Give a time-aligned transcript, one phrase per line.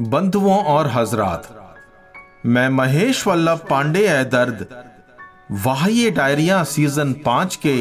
[0.00, 1.48] बंधुओं और हजरात।
[2.46, 4.66] मैं महेश वल्लभ पांडे है दर्द,
[5.64, 7.74] वाह्य डायरिया सीज़न पाँच के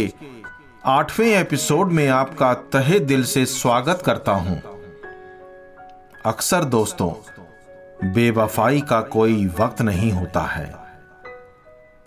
[0.86, 4.62] आठवें एपिसोड में आपका तहे दिल से स्वागत करता हूँ।
[6.26, 7.12] अक्सर दोस्तों,
[8.14, 10.74] बेवफाई का कोई वक्त नहीं होता है,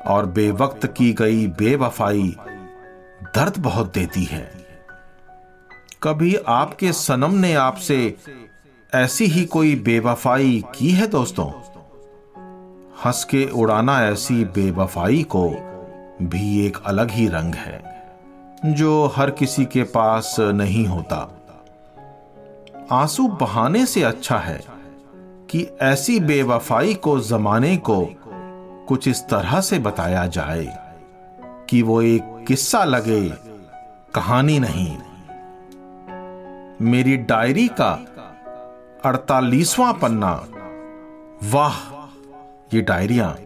[0.01, 2.35] और बेवक्त की गई बेवफाई
[3.35, 4.51] दर्द बहुत देती है।
[6.03, 8.17] कभी आपके सनम ने आपसे
[8.95, 11.51] ऐसी ही कोई बेवफाई की है दोस्तों?
[13.05, 15.49] हंस के उड़ाना ऐसी बेवफाई को
[16.23, 17.83] भी एक अलग ही रंग है,
[18.67, 21.43] जो हर किसी के पास नहीं होता।
[22.91, 24.61] आँसू बहाने से अच्छा है
[25.51, 28.07] कि ऐसी बेवफाई को जमाने को
[28.89, 30.79] कुछ इस तरह से बताया जाए
[31.69, 33.29] कि वो एक किस्सा लगे,
[34.15, 34.99] कहानी नहीं।
[36.81, 38.07] मेरी डायरी का
[39.05, 40.45] अड़तालीसवां पन्ना।
[41.45, 41.75] वाह,
[42.75, 43.37] ये डायरिया।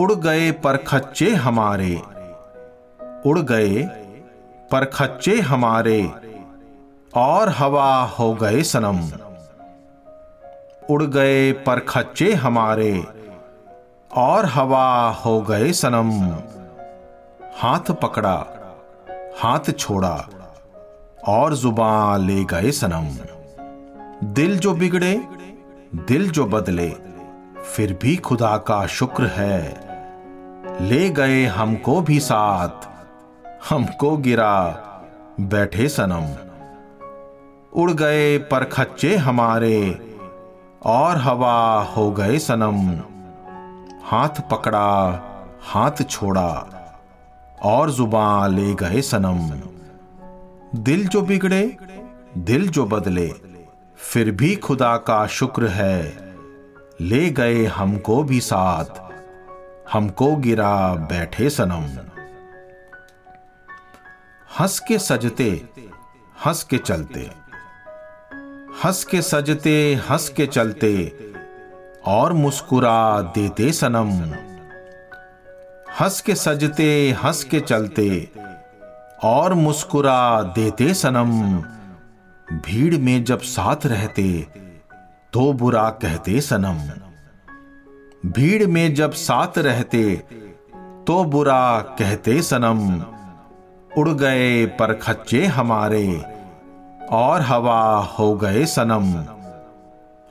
[0.00, 2.02] उड़ गए पर खच्चे हमारे।
[3.26, 3.82] उड़ गए
[4.72, 6.12] पर खच्चे हमारे।
[7.14, 8.98] और हवा हो गए सनम।
[10.90, 13.06] उड़ गए पर खच्चे हमारे।
[14.16, 16.10] और हवा हो गए सनम।
[17.54, 18.46] हाथ पकड़ा,
[19.38, 20.28] हाथ छोड़ा।
[21.28, 23.06] और ज़ुबान ले गए सनम।
[24.28, 25.28] दिल जो बिगड़े,
[25.94, 26.88] दिल जो बदले,
[27.76, 29.90] फिर भी खुदा का शुक्र है।
[30.80, 32.88] ले गए हमको भी साथ,
[33.70, 34.70] हमको गिरा,
[35.40, 36.50] बैठे सनम।
[37.72, 40.06] उड़ गए पर खच्चे हमारे,
[40.82, 43.00] और हवा हो गए सनम।
[44.04, 45.20] हाथ पकड़ा,
[45.62, 46.66] हाथ छोड़ा,
[47.62, 49.79] और ज़ुबान ले गए सनम।
[50.74, 51.76] दिल जो बिगड़े,
[52.38, 53.32] दिल जो बदले,
[53.96, 56.34] फिर भी खुदा का शुक्र है।
[57.00, 58.84] ले गए हमको भी साथ,
[59.92, 61.86] हमको गिरा बैठे सनम।
[64.60, 65.68] हंस के सजते,
[66.46, 67.30] हंस के चलते,
[68.84, 71.12] हंस के सजते, हंस के चलते,
[72.04, 74.34] और मुस्कुरा देते सनम।
[76.00, 78.28] हंस के सजते, हंस के चलते
[79.24, 81.30] और मुस्कुरा देते सनम।
[82.58, 84.46] भीड़ में जब साथ रहते
[85.32, 86.78] तो बुरा कहते सनम।
[88.30, 90.02] भीड़ में जब साथ रहते
[91.06, 92.80] तो बुरा कहते सनम।
[93.98, 96.06] उड़ गए पर खच्चे हमारे,
[97.10, 97.82] और हवा
[98.18, 99.06] हो गए सनम।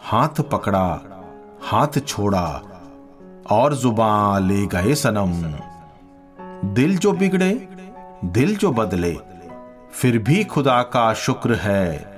[0.02, 0.88] हाथ पकड़ा,
[1.64, 2.46] हाथ छोड़ा,
[3.52, 5.34] और ज़ुबान ले गए सनम।
[6.74, 7.52] दिल जो बिगड़े
[8.26, 9.18] दिल जो बदले,
[9.92, 12.18] फिर भी खुदा का शुक्र है।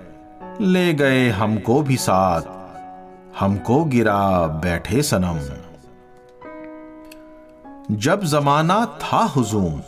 [0.62, 2.42] ले गए हमको भी साथ,
[3.40, 5.40] हमको गिरा बैठे सनम।
[7.96, 9.82] जब जमाना था हुजूम,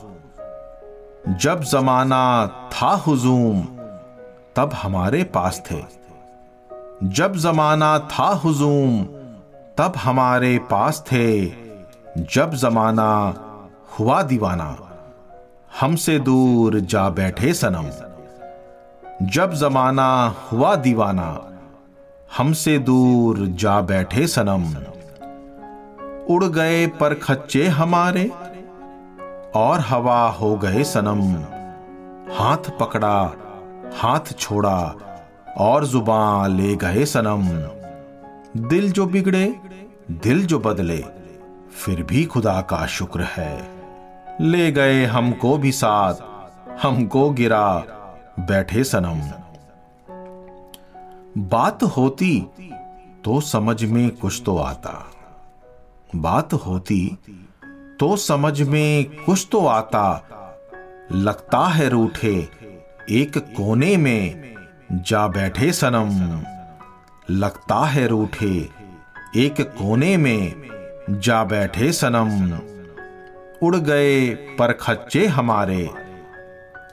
[1.36, 3.62] जब जमाना था हुजूम,
[4.56, 5.84] तब हमारे पास थे।
[7.04, 9.04] जब जमाना था हुजूम,
[9.78, 11.46] तब हमारे पास थे।
[12.18, 13.34] जब जमाना
[14.00, 14.78] हुआ दीवाना
[15.80, 17.90] हमसे दूर जा बैठे सनम।
[19.28, 21.52] जब जमाना हुआ दीवाना,
[22.38, 24.64] हमसे दूर जा बैठे सनम।
[26.34, 28.32] उड़ गए पर खच्चे हमारे
[29.56, 31.22] और हवा हो गए सनम।
[32.34, 33.34] हाथ पकड़ा,
[33.98, 34.96] हाथ छोड़ा
[35.58, 37.48] और ज़ुबान ले गए सनम।
[38.68, 39.56] दिल जो बिगड़े,
[40.12, 41.06] दिल जो बदले,
[41.72, 43.73] फिर भी खुदा का शुक्र है।
[44.42, 46.14] ले गए हमको भी साथ,
[46.86, 47.78] हमको गिरा,
[48.40, 49.22] बैठे सनम।
[51.38, 52.46] बात होती
[53.26, 55.12] तो समझ में कुछ तो आता।
[56.16, 57.18] बात होती
[58.00, 60.24] तो समझ में कुछ तो आता।
[61.12, 62.50] लगता है रूठे,
[63.10, 64.56] एक कोने में
[64.92, 66.44] जा बैठे सनम।
[67.30, 68.70] लगता है रूठे,
[69.36, 70.54] एक कोने में
[71.10, 72.73] जा बैठे सनम।
[73.64, 75.90] उड़ गए पर खच्चे हमारे।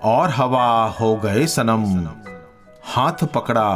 [0.04, 2.08] और हवा हो गए सनम।
[2.84, 3.70] हाथ पकड़ा,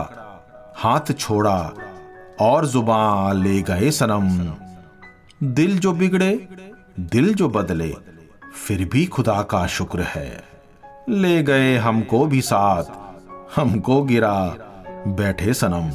[0.77, 1.73] हाथ छोड़ा,
[2.41, 4.55] और ज़ुबान ले गए सनम।
[5.53, 6.49] दिल जो बिगड़े,
[7.01, 7.95] दिल जो बदले,
[8.67, 10.45] फिर भी खुदा का शुक्र है।
[11.09, 12.85] ले गए हमको भी साथ,
[13.57, 14.55] हमको गिरा,
[15.07, 15.91] बैठे सनम।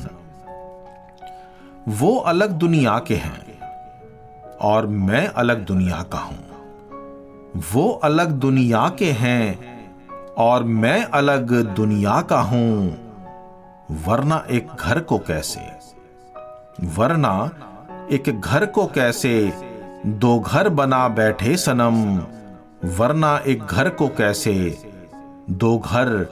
[1.87, 3.59] वो अलग दुनिया के हैं,
[4.61, 6.48] और मैं अलग दुनिया का हूँ।
[7.55, 9.59] वो अलग दुनिया के हैं
[10.37, 12.97] और मैं अलग दुनिया का हूँ।
[13.91, 15.61] वरना एक घर को कैसे?
[16.83, 17.51] वरना
[18.11, 19.53] एक घर को कैसे
[20.05, 22.17] दो घर बना बैठे सनम?
[22.89, 24.83] वरना एक घर को कैसे
[25.49, 26.27] दो घर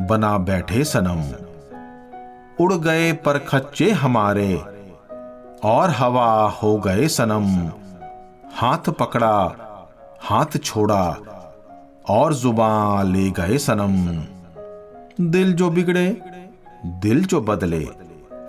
[0.00, 1.22] बना बैठे सनम?
[2.64, 4.64] उड़ गए पर खच्चे हमारे
[5.64, 7.72] और हवा हो गए सनम।
[8.54, 9.66] हाथ पकड़ा
[10.22, 11.16] हाथ छोड़ा
[12.08, 13.96] और ज़ुबान ले गए सनम।
[15.30, 16.22] दिल जो बिगड़े,
[16.86, 17.88] दिल जो बदले,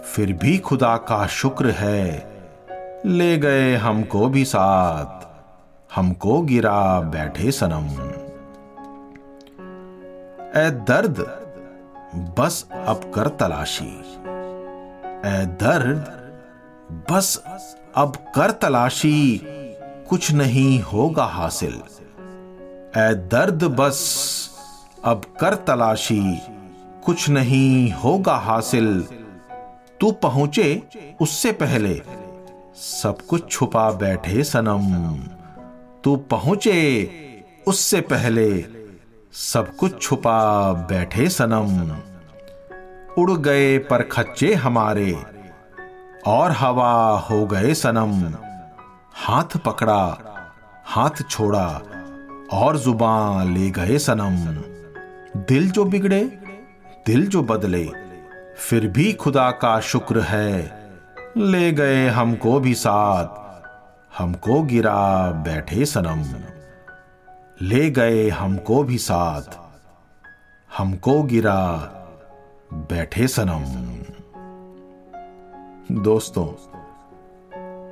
[0.03, 2.31] फिर भी खुदा का शुक्र है।
[3.05, 5.27] ले गए हमको भी साथ,
[5.95, 7.87] हमको गिरा बैठे सनम।
[10.61, 11.19] ए दर्द,
[12.39, 14.01] बस अब कर तलाशी।
[15.25, 16.21] ए दर्द,
[17.11, 17.43] बस
[17.95, 19.41] अब कर तलाशी।
[20.11, 21.81] कुछ नहीं होगा हासिल।
[22.97, 24.49] ए दर्द बस,
[25.05, 26.41] अब कर तलाशी।
[27.05, 29.07] कुछ नहीं होगा हासिल।
[29.99, 30.83] तू पहुँचे
[31.21, 32.01] उससे पहले।
[32.75, 35.17] सब कुछ छुपा बैठे सनम।
[36.03, 37.11] तू पहुँचे
[37.67, 38.65] उससे पहले।
[39.33, 41.97] सब कुछ छुपा बैठे सनम।
[43.21, 45.23] उड़ गए पर खच्चे हमारे।
[46.27, 48.50] और हवा हो गए सनम।
[49.15, 50.17] हाथ पकड़ा,
[50.85, 51.81] हाथ छोड़ा,
[52.51, 54.35] और ज़ुबान ले गए सनम।
[55.41, 56.23] दिल जो बिगड़े,
[57.05, 57.91] दिल जो बदले,
[58.57, 60.81] फिर भी खुदा का शुक्र है।
[61.37, 63.27] ले गए हमको भी साथ,
[64.17, 66.23] हमको गिरा बैठे सनम।
[67.61, 69.57] ले गए हमको भी साथ,
[70.77, 71.77] हमको गिरा
[72.73, 73.91] बैठे सनम।
[76.01, 76.70] दोस्तों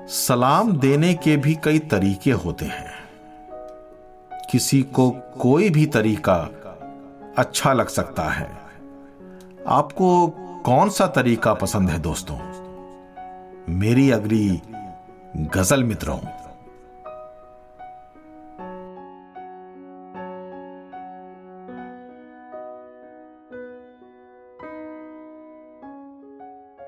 [0.10, 2.92] सलाम देने के भी कई तरीके होते हैं।
[4.52, 6.50] किसी को कोई भी तरीका
[7.38, 8.52] अच्छा लग सकता है।
[9.68, 10.28] आपको
[10.66, 12.38] कौन सा तरीका पसंद है दोस्तों?
[13.70, 14.62] मेरी अगली
[15.38, 16.20] गज़ल मित्रों।